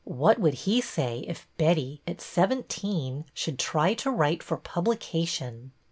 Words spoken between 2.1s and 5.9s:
seventeen, should try to write for publication